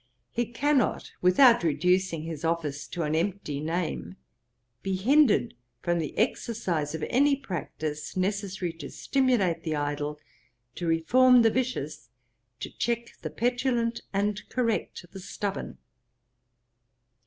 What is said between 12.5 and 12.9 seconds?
to